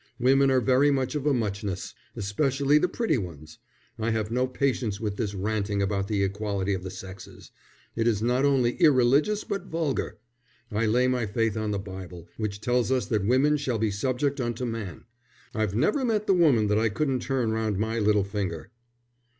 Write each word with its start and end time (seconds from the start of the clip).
Women 0.19 0.49
are 0.49 0.59
very 0.59 0.89
much 0.89 1.13
of 1.13 1.27
a 1.27 1.31
muchness, 1.31 1.93
especially 2.15 2.79
the 2.79 2.87
pretty 2.87 3.19
ones. 3.19 3.59
I 3.99 4.09
have 4.09 4.31
no 4.31 4.47
patience 4.47 4.99
with 4.99 5.15
this 5.17 5.35
ranting 5.35 5.79
about 5.79 6.07
the 6.07 6.23
equality 6.23 6.73
of 6.73 6.81
the 6.81 6.89
sexes. 6.89 7.51
It 7.95 8.07
is 8.07 8.19
not 8.19 8.43
only 8.43 8.77
irreligious 8.77 9.43
but 9.43 9.67
vulgar. 9.67 10.17
I 10.71 10.87
lay 10.87 11.07
my 11.07 11.27
faith 11.27 11.55
on 11.55 11.69
the 11.69 11.77
Bible, 11.77 12.27
which 12.37 12.61
tells 12.61 12.91
us 12.91 13.05
that 13.09 13.23
women 13.27 13.57
shall 13.57 13.77
be 13.77 13.91
subject 13.91 14.41
unto 14.41 14.65
man. 14.65 15.03
I've 15.53 15.75
never 15.75 16.03
met 16.03 16.25
the 16.25 16.33
woman 16.33 16.65
that 16.69 16.79
I 16.79 16.89
couldn't 16.89 17.19
turn 17.19 17.51
round 17.51 17.77
my 17.77 17.99
little 17.99 18.23
finger." 18.23 18.71